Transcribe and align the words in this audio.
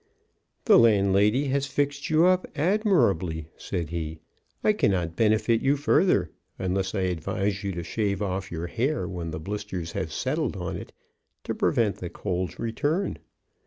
"The 0.65 0.79
landlady 0.79 1.45
has 1.49 1.67
fixed 1.67 2.09
you 2.09 2.25
up 2.25 2.47
admirably," 2.55 3.49
said 3.55 3.91
he; 3.91 4.17
"I 4.63 4.73
cannot 4.73 5.15
benefit 5.15 5.61
you 5.61 5.77
further, 5.77 6.31
unless 6.57 6.95
I 6.95 7.01
advise 7.01 7.63
you 7.63 7.71
to 7.73 7.83
shave 7.83 8.19
off 8.19 8.51
your 8.51 8.65
hair 8.65 9.07
when 9.07 9.29
the 9.29 9.39
blisters 9.39 9.91
have 9.91 10.11
settled 10.11 10.57
on 10.57 10.75
it, 10.75 10.91
to 11.43 11.53
prevent 11.53 11.97
the 11.97 12.09
cold's 12.09 12.57
return." 12.57 13.19